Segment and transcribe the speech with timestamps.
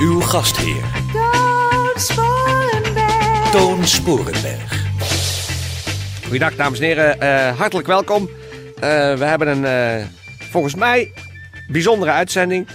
[0.00, 3.50] Uw gastheer, Toon Sporenberg.
[3.50, 4.84] Toon Sporenberg.
[6.22, 8.28] Goedendag dames en heren, Eh, hartelijk welkom.
[8.80, 10.04] Eh, we hebben een eh,
[10.50, 11.12] volgens mij
[11.68, 12.66] bijzondere uitzending.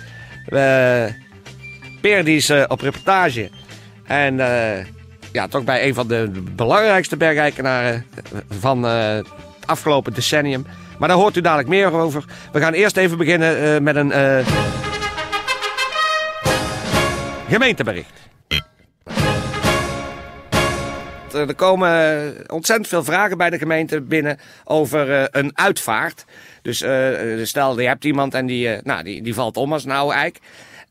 [2.02, 3.50] Peer die is op reportage
[4.08, 4.86] en eh,
[5.31, 8.05] ja, toch bij een van de belangrijkste bergeikenaren
[8.59, 9.28] van eh, het
[9.66, 10.66] afgelopen decennium.
[11.00, 12.23] Maar daar hoort u dadelijk meer over.
[12.52, 14.45] We gaan eerst even beginnen eh, met een eh,
[17.53, 18.30] gemeentebericht.
[21.33, 26.25] Er komen ontzettend veel vragen bij de gemeente binnen over eh, een uitvaart.
[26.61, 29.86] Dus eh, stel, je hebt iemand en die, eh, nou, die, die valt om als
[29.86, 30.39] een oude eik.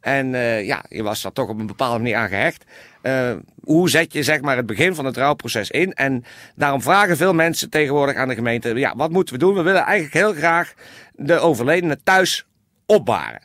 [0.02, 2.64] En eh, ja, je was daar toch op een bepaalde manier aan gehecht.
[3.02, 5.92] Eh, hoe zet je zeg maar, het begin van het rouwproces in?
[5.92, 8.74] En daarom vragen veel mensen tegenwoordig aan de gemeente...
[8.74, 9.54] ja, wat moeten we doen?
[9.54, 10.72] We willen eigenlijk heel graag
[11.12, 12.46] de overledene thuis
[12.86, 13.42] opbaren.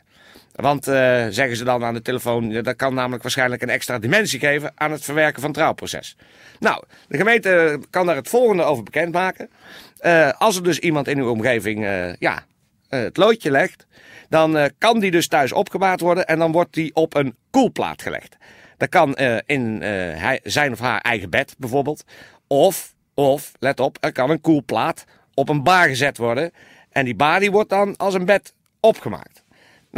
[0.60, 4.38] Want, eh, zeggen ze dan aan de telefoon, dat kan namelijk waarschijnlijk een extra dimensie
[4.38, 6.16] geven aan het verwerken van het trouwproces.
[6.58, 9.50] Nou, de gemeente kan daar het volgende over bekendmaken.
[9.98, 12.44] Eh als er dus iemand in uw omgeving eh, ja,
[12.88, 13.86] het loodje legt,
[14.28, 18.36] dan kan die dus thuis opgebaard worden en dan wordt die op een koelplaat gelegd.
[18.76, 19.14] Dat kan
[19.46, 19.82] in
[20.42, 22.04] zijn of haar eigen bed bijvoorbeeld.
[22.46, 26.52] Of, of, let op, er kan een koelplaat op een bar gezet worden.
[26.90, 29.42] En die bar die wordt dan als een bed opgemaakt.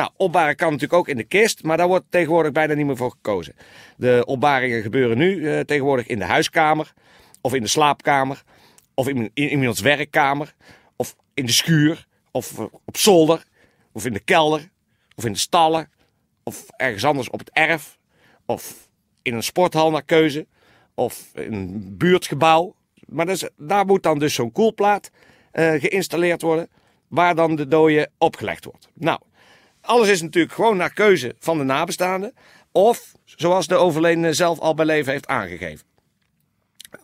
[0.01, 2.97] Nou, opbaren kan natuurlijk ook in de kist, maar daar wordt tegenwoordig bijna niet meer
[2.97, 3.55] voor gekozen.
[3.97, 6.93] De opbaringen gebeuren nu eh, tegenwoordig in de huiskamer,
[7.41, 8.43] of in de slaapkamer,
[8.95, 10.55] of in, in iemands werkkamer,
[10.97, 13.45] of in de schuur, of eh, op zolder,
[13.93, 14.69] of in de kelder,
[15.17, 15.91] of in de stallen,
[16.43, 17.99] of ergens anders op het erf,
[18.47, 18.89] of
[19.23, 20.47] in een sporthal naar keuze,
[20.95, 22.75] of in een buurtgebouw.
[23.07, 25.11] Maar is- daar moet dan dus zo'n koelplaat
[25.51, 26.69] eh, geïnstalleerd worden,
[27.09, 28.89] waar dan de dode opgelegd wordt.
[28.95, 29.21] Nou,
[29.81, 32.35] alles is natuurlijk gewoon naar keuze van de nabestaanden.
[32.73, 35.87] Of zoals de overledene zelf al bij leven heeft aangegeven.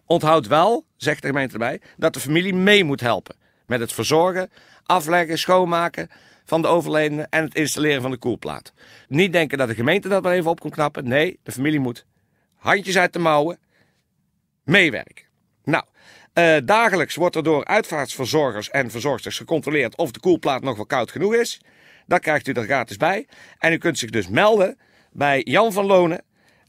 [0.07, 3.37] Onthoud wel, zegt de gemeente erbij, dat de familie mee moet helpen.
[3.67, 4.51] Met het verzorgen,
[4.83, 6.11] afleggen, schoonmaken
[6.45, 8.73] van de overledene en het installeren van de koelplaat.
[9.09, 11.09] Niet denken dat de gemeente dat maar even op kan knappen.
[11.09, 12.07] Nee, de familie moet
[12.55, 13.59] handjes uit de mouwen
[14.65, 15.25] meewerken.
[15.65, 15.85] Nou,
[16.33, 21.11] eh, dagelijks wordt er door uitvaartverzorgers en verzorgsters gecontroleerd of de koelplaat nog wel koud
[21.11, 21.61] genoeg is.
[22.07, 23.27] Dat krijgt u er gratis bij.
[23.59, 24.79] En u kunt zich dus melden
[25.13, 26.23] bij Jan van Lonen,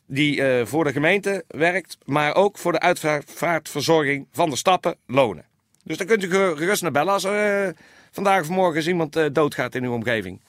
[0.05, 5.45] die eh, voor de gemeente werkt, maar ook voor de uitvaartverzorging van de stappen Lonen.
[5.83, 7.73] Dus daar kunt u ge- gerust naar bellen als er eh,
[8.11, 10.41] vandaag of morgen eens iemand eh, doodgaat in uw omgeving.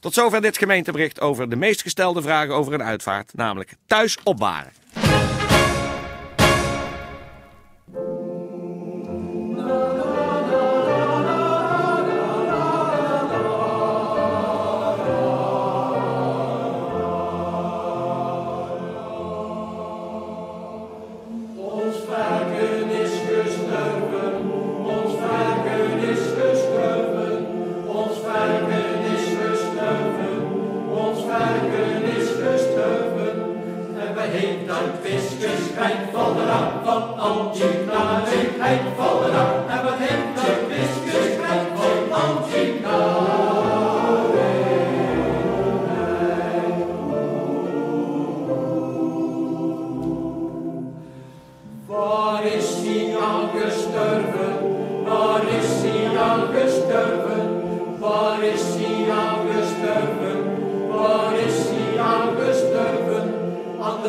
[0.00, 4.72] Tot zover dit gemeentebericht over de meest gestelde vragen over een uitvaart, namelijk thuis opbaren.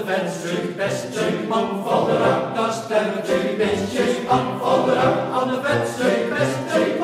[0.07, 5.17] Venster, beste man rak, daar sterven die beestjes aan rak.
[5.33, 6.96] Aan de venster, beste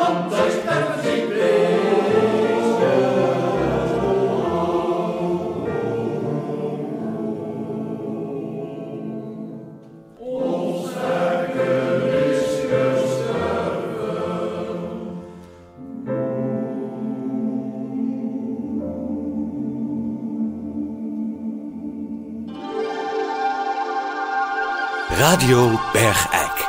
[25.24, 26.68] Radio Bergijk.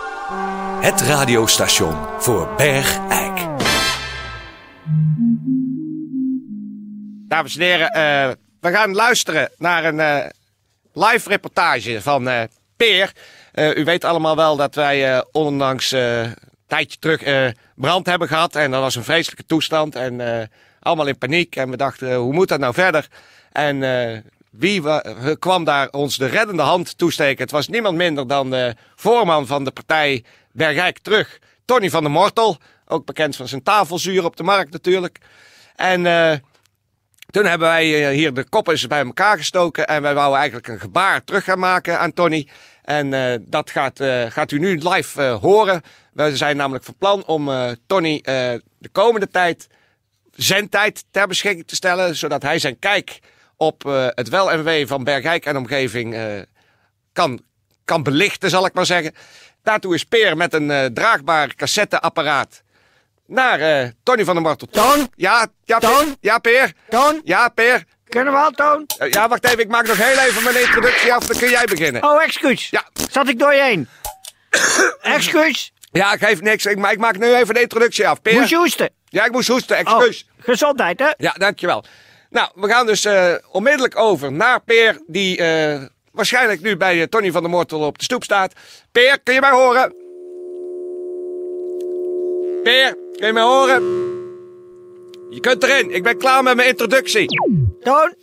[0.81, 3.47] Het radiostation voor Bergijk.
[7.29, 8.31] dames en heren, eh,
[8.61, 10.27] we gaan luisteren naar een eh,
[10.93, 12.43] live reportage van eh,
[12.77, 13.13] Peer.
[13.55, 16.35] U weet allemaal wel dat wij eh, een
[16.67, 18.57] tijdje terug brand hebben gehad.
[18.57, 19.97] En dat was een vreselijke toestand.
[19.97, 20.49] En
[20.81, 21.57] allemaal in paniek.
[21.57, 23.09] En we dachten, hoe moet dat nou verder?
[23.53, 23.83] En
[24.57, 27.43] wie eh, kwam daar ons de reddende hand toesteken?
[27.43, 31.39] Het was niemand minder dan de voorman van de partij Bergijk Terug.
[31.65, 32.59] Tony van der Mortel.
[32.87, 35.19] Ook bekend van zijn tafelzuur op de markt natuurlijk.
[35.77, 36.07] En...
[36.07, 36.33] eh,
[37.31, 40.81] toen hebben wij eh, hier de koppen bij elkaar gestoken en wij wouden eigenlijk een
[40.81, 42.49] gebaar terug gaan maken aan Tony.
[42.83, 43.11] En
[43.49, 45.83] dat gaat, gaat u nu live horen.
[46.13, 47.51] We zijn namelijk van plan om
[47.87, 48.21] Tony
[48.79, 49.67] de komende tijd
[50.31, 53.21] zendtijd ter beschikking te stellen, zodat hij zijn kijk
[53.67, 56.23] op eh, het wel en wee van Bergijk en omgeving eh,
[57.13, 57.41] kan,
[57.85, 59.15] kan belichten, zal ik maar zeggen.
[59.63, 62.63] Daartoe is Peer met een eh, draagbaar cassetteapparaat
[63.27, 64.67] naar eh, Tony van der Martel.
[64.71, 65.09] Toon?
[65.17, 65.91] Ja, ja, Peer.
[65.91, 66.17] Toon?
[66.21, 66.73] Ja, Peer.
[66.89, 67.21] Toon?
[67.25, 67.85] Ja, Peer.
[68.09, 68.87] Kunnen we al, Toon?
[69.11, 69.59] Ja, wacht even.
[69.59, 71.27] Ik maak nog heel even mijn introductie af.
[71.27, 72.03] Dan kun jij beginnen.
[72.05, 72.71] Oh, excuus.
[72.71, 72.85] Ja.
[73.11, 73.89] Zat ik door je heen?
[75.17, 75.73] excuus.
[75.93, 76.67] Ja, ik geef niks.
[76.67, 78.23] Ik, ma- ik maak nu even de introductie af.
[78.23, 78.35] Peer.
[78.39, 78.91] Moest je hoesten?
[79.09, 79.87] Ja, ik moest hoesten.
[79.87, 80.27] Oh, Excuus.
[80.39, 81.11] gezondheid, hè?
[81.17, 81.85] Ja, dankjewel.
[82.35, 85.83] Nou, we gaan dus eh, onmiddellijk over naar Peer, die eh,
[86.13, 88.53] waarschijnlijk nu bij eh, Tony van der Mortel op de stoep staat.
[88.93, 89.95] Peer, kun je mij horen?
[92.63, 93.83] Peer, kun je mij horen?
[95.31, 95.91] Je kunt erin.
[95.91, 97.27] Ik ben klaar met mijn introductie.
[97.81, 98.15] Toon?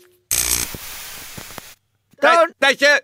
[2.19, 2.53] Toon?
[2.57, 3.03] Tijdje.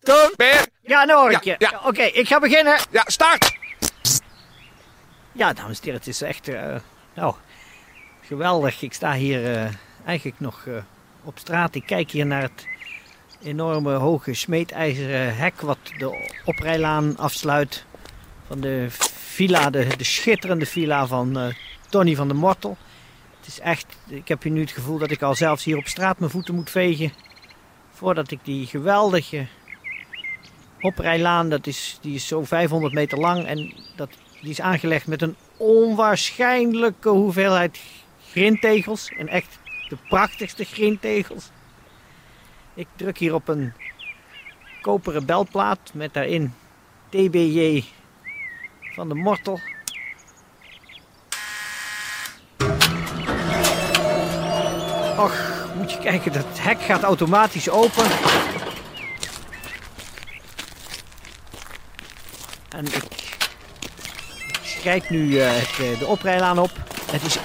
[0.00, 0.30] Toon?
[0.36, 0.66] Peer.
[0.80, 1.54] Ja, nou hoor ik je.
[1.58, 1.80] ja.
[1.84, 2.78] Oké, ik ga beginnen.
[2.90, 3.56] Ja, start.
[5.32, 6.46] Ja, dames en heren, het is echt...
[7.14, 7.34] nou,
[8.26, 8.82] geweldig.
[8.82, 9.70] Ik sta hier eh,
[10.04, 10.74] eigenlijk nog eh,
[11.24, 11.74] op straat.
[11.74, 12.66] Ik kijk hier naar het
[13.42, 15.60] enorme hoge smeedijzeren hek...
[15.60, 17.84] wat de oprijlaan afsluit
[18.46, 21.54] van de villa, de, de schitterende villa van eh,
[21.88, 22.76] Tony van der Mortel.
[23.38, 23.86] Het is echt...
[24.06, 26.54] Ik heb hier nu het gevoel dat ik al zelfs hier op straat mijn voeten
[26.54, 27.12] moet vegen...
[27.92, 29.46] voordat ik die geweldige
[30.80, 33.46] oprijlaan, dat is, die is zo 500 meter lang...
[33.46, 34.08] en dat
[34.40, 37.80] die is aangelegd met een onwaarschijnlijke hoeveelheid
[38.34, 39.08] grintegels.
[39.18, 39.58] En echt
[39.88, 41.50] de prachtigste grintegels.
[42.74, 43.72] Ik druk hier op een
[44.80, 46.54] koperen belplaat met daarin
[47.08, 47.84] TBJ
[48.94, 49.60] van de Mortel.
[55.18, 55.34] Och,
[55.76, 58.04] moet je kijken, dat hek gaat automatisch open.
[62.68, 63.36] En ik
[64.82, 66.70] kijk nu eh, eh, de oprijlaan op.
[67.10, 67.38] Het is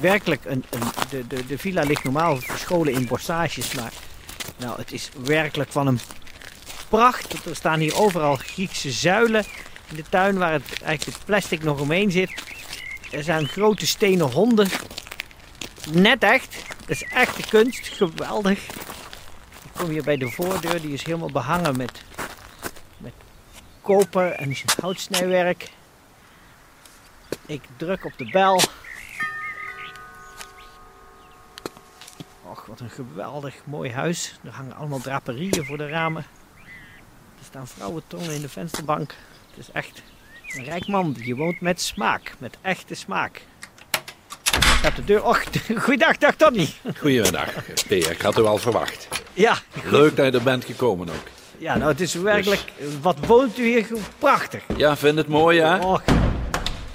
[0.00, 0.80] werkelijk een, een
[1.10, 3.92] de, de, de villa ligt normaal verscholen in bossages, maar
[4.56, 6.00] nou, het is werkelijk van een
[6.88, 7.46] pracht.
[7.46, 9.44] Er staan hier overal Griekse zuilen
[9.90, 12.42] in de tuin waar het, eigenlijk het plastic nog omheen zit.
[13.10, 14.68] Er zijn grote stenen honden.
[15.90, 16.56] Net echt.
[16.80, 17.88] Het is echte kunst.
[17.88, 18.58] Geweldig.
[19.62, 20.80] Ik kom hier bij de voordeur.
[20.80, 22.02] Die is helemaal behangen met,
[22.96, 23.12] met
[23.82, 25.70] koper en houtsnijwerk.
[27.46, 28.60] Ik druk op de bel.
[32.78, 34.38] Wat een geweldig mooi huis.
[34.44, 36.24] Er hangen allemaal draperieën voor de ramen.
[37.38, 39.14] Er staan vrouwentongen in de vensterbank.
[39.50, 40.02] Het is echt
[40.48, 41.12] een rijk man.
[41.12, 42.34] die hier woont met smaak.
[42.38, 43.42] Met echte smaak.
[44.60, 45.24] Gaat de deur...
[45.24, 45.42] Och,
[45.84, 46.68] goeiedag, dag Tony.
[47.86, 48.10] Peer.
[48.10, 49.08] Ik had u al verwacht.
[49.32, 51.28] Ja, Leuk dat je er bent gekomen ook.
[51.58, 52.72] ja nou het is werkelijk...
[53.00, 53.86] Wat woont u hier
[54.18, 54.62] prachtig.
[54.76, 55.62] Ja, vind het mooi?
[55.80, 56.02] Och,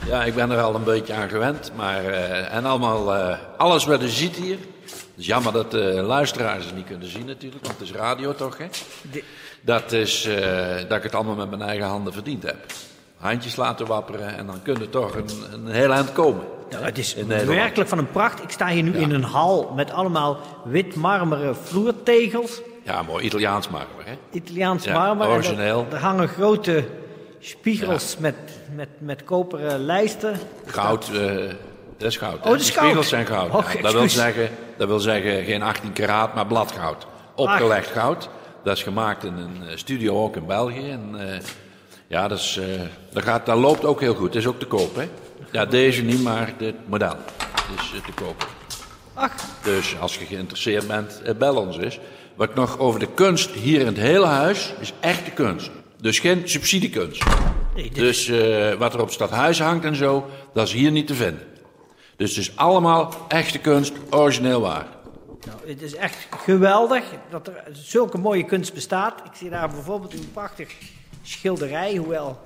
[0.10, 1.72] Ja, ik ben er al een beetje aan gewend.
[1.76, 4.58] Maar, eh, en allemaal, eh, alles wat je ziet hier.
[4.84, 8.34] Het is jammer dat de luisteraars het niet kunnen zien natuurlijk, want het is radio
[8.36, 8.66] toch, hè?
[9.12, 9.24] De-
[9.62, 12.56] Dat is eh, dat ik het allemaal met mijn eigen handen verdiend heb.
[13.18, 16.44] Handjes laten wapperen en dan kun je toch een, een heel eind komen.
[16.70, 18.44] Nou, het is werkelijk van een pracht.
[18.44, 22.62] Ik sta hier nu in een hal met allemaal wit marmeren vloertegels.
[22.84, 24.14] Ja, mooi Italiaans marmer, hè?
[24.32, 25.28] Italiaans Ja, marmer.
[25.28, 25.88] Origineel.
[25.92, 26.84] Er hangen grote
[27.40, 28.36] spiegels met,
[28.76, 30.40] met, met koperen lijsten.
[30.66, 31.12] Goud,
[31.98, 32.38] dat is goud.
[32.38, 32.84] Oh, dat is De goud.
[32.86, 33.74] spiegels zijn goud.
[33.74, 37.08] Ja, dat, wil zeggen, dat wil zeggen geen 18 karaat, maar bladgoud.
[37.36, 38.30] Opgelegd goud.
[38.64, 40.90] Dat is gemaakt in een eh, studio ook in België.
[40.90, 41.40] En, eh,
[42.08, 42.60] ja, dat, is,
[43.14, 44.34] dat, gaat, dat loopt ook heel goed.
[44.34, 45.10] Dat is ook te koop, hè?
[45.52, 47.16] Ja, deze niet, maar dit model
[47.78, 48.48] is te koop.
[49.14, 49.32] Ach,
[49.64, 52.00] Dus als je geïnteresseerd bent, bel ons eens.
[52.36, 55.72] Wat nog over de kunst hier in het hele huis is echte kunst.
[56.02, 57.24] Dus geen subsidiekunst.
[57.76, 61.08] nee, dit- Dus eh, wat er op stadhuis hangt en zo, dat is hier niet
[61.08, 61.48] te vinden.
[62.16, 64.86] Dus het is allemaal echte kunst, origineel waar.
[65.48, 69.20] nou, het is echt geweldig dat er zulke mooie kunst bestaat.
[69.26, 70.76] Ik zie daar bijvoorbeeld een prachtig
[71.24, 72.40] schilderij, hoewel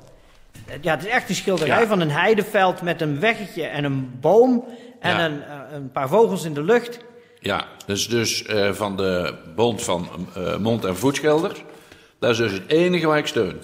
[0.82, 1.88] Ja, het is echt een schilderij Ja.
[1.88, 4.66] van een heideveld met een weggetje en een boom
[5.00, 5.26] en Ja.
[5.26, 7.00] een, eh, een paar vogels in de lucht.
[7.40, 11.64] Ja, dus, dus eh, van de bond van eh, mond- en voetschilders.
[12.24, 13.60] Dat is dus het enige waar ik steun.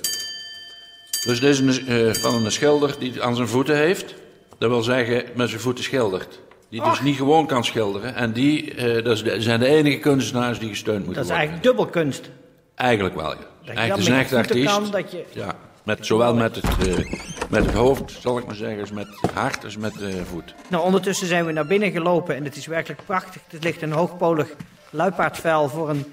[1.25, 4.15] Dus dit is een, eh, van een schilder die het aan zijn voeten heeft.
[4.57, 6.39] Dat wil zeggen, met zijn voeten schildert.
[6.69, 8.15] Die dus niet gewoon kan schilderen.
[8.15, 11.47] En die eh, dat zijn de enige kunstenaars die gesteund moeten Dat is worden.
[11.47, 12.29] eigenlijk dubbelkunst.
[12.75, 13.87] Eigenlijk wel, ja.
[13.87, 14.73] dat is een echt artiest.
[14.73, 17.13] kan, dat je- Ja, met, zowel met het, eh,
[17.49, 20.53] met het hoofd, zal ik maar zeggen, als met het hart als met de voet.
[20.67, 23.41] Nou, ondertussen zijn we naar binnen gelopen en het is werkelijk prachtig.
[23.51, 24.47] Er ligt een hoogpolig
[24.89, 26.05] luipaardvel voor een,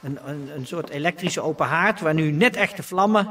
[0.00, 2.00] een, een, een soort elektrische open haard...
[2.00, 3.28] waar nu net echt de vlammen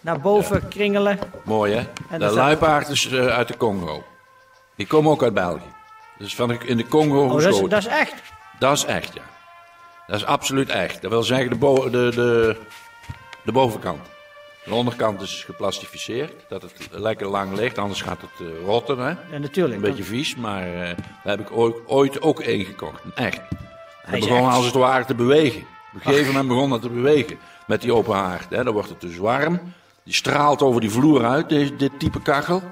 [0.00, 1.18] naar boven kringelen.
[1.44, 1.74] Mooi,
[2.08, 2.18] hè?
[2.18, 4.04] de luipaard is eh, uit de Congo.
[4.76, 5.72] Die komen ook uit België.
[6.18, 7.68] Dus van de, in de Congo Oh, dat is, geschoten.
[7.70, 8.14] dat is echt.
[8.58, 9.22] Dat is echt, ja.
[10.06, 11.02] Dat is absoluut echt.
[11.02, 12.56] Dat wil zeggen de, bo- de, de,
[13.42, 14.00] de bovenkant.
[14.64, 18.98] De onderkant is geplastificeerd, dat het lekker lang ligt, anders gaat het eh, rotten.
[18.98, 19.08] Hè?
[19.30, 19.74] Ja, natuurlijk.
[19.74, 20.80] Een beetje vies, maar eh,
[21.24, 23.02] daar heb ik ooit, ooit ook één gekocht.
[23.14, 23.40] Echt.
[24.12, 24.54] Is begon echt.
[24.54, 25.66] als het ware te bewegen.
[25.94, 28.50] Op een gegeven moment begon het te bewegen met die open haard.
[28.50, 28.64] Hè?
[28.64, 29.60] Dan wordt het dus warm.
[30.04, 32.62] Die straalt over die vloer uit, deze, dit type kachel,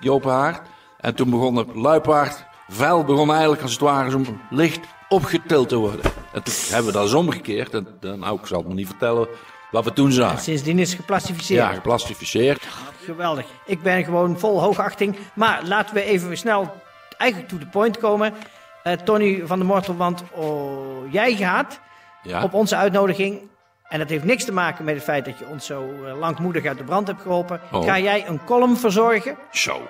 [0.00, 0.68] die open haard.
[1.00, 5.76] En toen begon het luipaard, vuil begon eigenlijk als het ware zo'n licht opgetild te
[5.76, 6.04] worden.
[6.32, 7.74] En toen hebben we dat eens omgekeerd.
[7.74, 9.28] En, dan, nou, ik zal het me niet vertellen
[9.70, 10.38] wat we toen zagen.
[10.38, 11.60] Sindsdien is het geplastificeerd.
[11.60, 12.66] Ja, geplastificeerd.
[13.04, 13.46] Geweldig.
[13.64, 15.16] Ik ben gewoon vol hoogachting.
[15.34, 16.74] Maar laten we even snel
[17.16, 18.34] eigenlijk to the point komen.
[18.82, 21.80] Eh, Tony van der Mortel, want oh, jij gaat
[22.24, 22.42] Ja.
[22.42, 23.40] op onze uitnodiging...
[23.88, 26.64] en dat heeft niks te maken met het feit dat je ons zo eh, langmoedig
[26.64, 27.60] uit de brand hebt geholpen...
[27.72, 27.84] Oh.
[27.84, 29.82] ga jij een column verzorgen, Zo.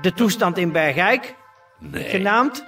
[0.00, 1.34] de toestand in Bergijk,
[1.78, 2.08] Nee.
[2.08, 2.64] genaamd.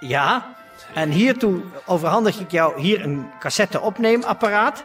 [0.00, 0.54] Ja,
[0.94, 4.84] en hiertoe overhandig ik jou hier een cassette-opneemapparaat.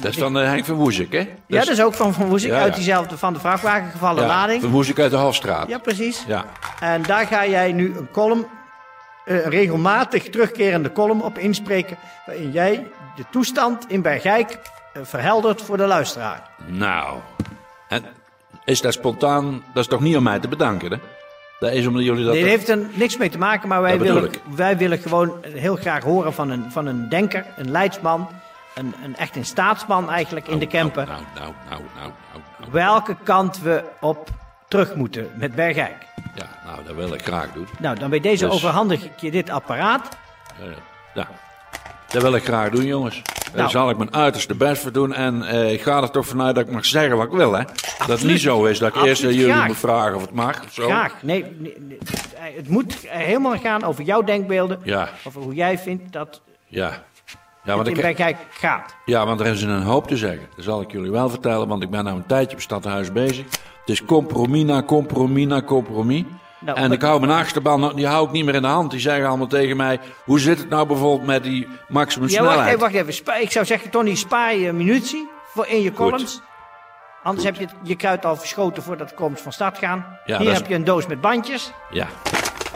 [0.00, 1.18] Dat is van eh, Henk van Woezik, hè?
[1.46, 2.62] Ja, dat is ook van Van Woezik, Ja, ja.
[2.62, 4.62] uit diezelfde van de vrachtwagen gevallen ja, lading.
[4.62, 5.68] Van Woezik uit de Hofstraat.
[5.68, 6.24] Ja, precies.
[6.26, 6.44] Ja.
[6.80, 8.46] En daar ga jij nu een column,
[9.26, 11.96] eh, een regelmatig terugkerende column op inspreken.
[12.26, 14.58] Waarin jij de toestand in Bergijk
[14.92, 16.50] eh, verheldert voor de luisteraar.
[16.66, 17.18] Nou.
[17.88, 18.04] En
[18.64, 19.64] is dat spontaan?
[19.72, 20.98] Dat is toch niet om mij te bedanken, hè?
[21.58, 22.34] Dat is omdat jullie dat...
[22.34, 26.02] Dit heeft er niks mee te maken, maar wij, willen, wij willen gewoon heel graag
[26.02, 28.28] horen van een, van een denker, een leidsman.
[28.74, 31.06] Een, een echt een staatsman eigenlijk in de Kempen.
[31.06, 32.70] Nou, nou, nou, nou, nou, nou.
[32.70, 34.28] Welke kant we op
[34.68, 35.96] terug moeten met Bergijk.
[36.34, 37.66] Ja, nou, dat wil ik graag doen.
[37.78, 40.08] Nou, dan bij deze Dus- overhandig ik je dit apparaat.
[40.60, 40.66] Eh,
[41.14, 41.28] ja.
[42.08, 43.22] Dat wil ik graag doen, jongens.
[43.44, 43.70] Daar Nou.
[43.70, 45.14] zal ik mijn uiterste best voor doen.
[45.14, 47.62] En eh, ik ga er toch vanuit dat ik mag zeggen wat ik wil, hè?
[47.98, 49.66] Dat het niet zo is dat ik eerst aan jullie graag.
[49.66, 50.84] moet vragen of het mag of zo.
[50.84, 51.12] Graag.
[51.22, 51.98] Nee, nee, nee,
[52.56, 54.78] het moet helemaal gaan over jouw denkbeelden.
[54.82, 55.08] Ja.
[55.24, 57.02] Over hoe jij vindt dat Ja.
[57.66, 58.96] Ja, want ik, Bergijk gaat.
[59.04, 60.48] ja, want er is een hoop te zeggen.
[60.56, 63.44] Dat zal ik jullie wel vertellen, want ik ben nou een tijdje op stadhuis bezig.
[63.80, 66.22] Het is compromis na compromis na compromis.
[66.60, 68.90] Nou, en ik hou mijn achterban, die hou ik niet meer in de hand.
[68.90, 72.46] Die zeggen allemaal tegen mij, hoe zit het nou bijvoorbeeld met die maximum Ja, wacht
[72.52, 72.68] snelheid?
[72.68, 73.12] even, wacht even.
[73.12, 76.40] Spa- ik zou zeggen, Tony, spaar je munitie voor in je columns.
[77.22, 80.06] Anders heb je je kruid al verschoten voordat de columns van start gaan.
[80.24, 81.72] Ja, Hier is- heb je een doos met bandjes.
[81.90, 82.06] Ja.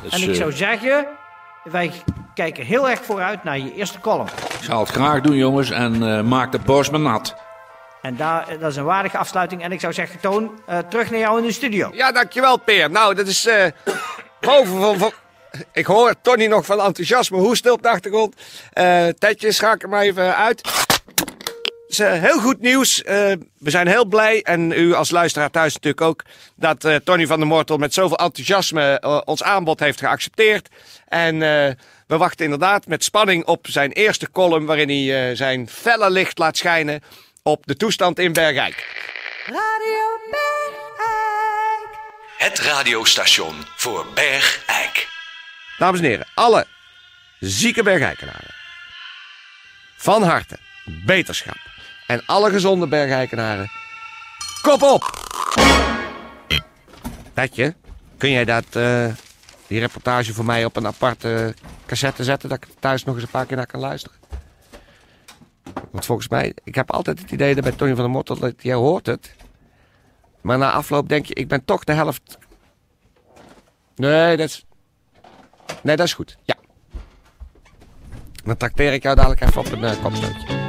[0.02, 1.06] Dus, en ik eh, zou zeggen,
[1.64, 1.92] wij
[2.40, 4.28] kijken heel erg vooruit naar je eerste column.
[4.59, 7.35] ik zal het graag doen, jongens, en eh, maak de borst maar nat.
[8.02, 9.62] En daar, dat is een waardige afsluiting.
[9.62, 11.90] En ik zou zeggen, Toon, eh, terug naar jou in de studio.
[11.92, 12.90] Ja, dankjewel Peer.
[12.90, 13.64] Nou, dat is eh
[14.40, 15.12] boven van, van-
[15.73, 18.35] Ik hoor Tony nog van enthousiasme hoesten op de achtergrond.
[18.73, 20.61] Eh Tetje, schakel maar even uit.
[21.87, 23.02] Het is eh, heel goed nieuws.
[23.02, 23.16] Eh,
[23.59, 26.23] we zijn heel blij, en u als luisteraar thuis natuurlijk ook,
[26.56, 30.68] dat eh, Tony van der Mortel met zoveel enthousiasme eh, ons aanbod heeft geaccepteerd.
[31.09, 31.73] En eh,
[32.11, 36.38] we wachten inderdaad met spanning op zijn eerste column, waarin hij eh, zijn felle licht
[36.38, 37.02] laat schijnen
[37.43, 39.07] op de toestand in Bergijk.
[39.47, 41.99] Radio Bergijk.
[42.37, 45.09] Het radiostation voor Bergijk.
[45.79, 46.67] Dames en heren, alle
[47.40, 48.55] zieke bergijkenaren.
[49.97, 51.59] Van harte, beterschap.
[52.07, 53.71] En alle gezonde bergijkenaren,
[54.62, 55.29] kop op!
[57.35, 57.75] Tetje,
[58.19, 59.07] kun jij dat, eh,
[59.70, 61.54] die reportage voor mij op een aparte
[61.86, 62.48] cassette zetten...
[62.48, 64.18] dat ik thuis nog eens een paar keer naar kan luisteren?
[65.90, 68.38] Want volgens mij, ik heb altijd het idee dat bij Tony van der Mottel...
[68.38, 69.34] dat jij hoort het.
[70.40, 72.38] Maar na afloop denk je, ik ben toch de helft...
[73.94, 74.64] Nee, dat is...
[75.82, 76.36] Nee, dat is goed.
[76.42, 76.56] Ja.
[78.44, 80.60] Dan trakteer ik jou dadelijk even op een uh.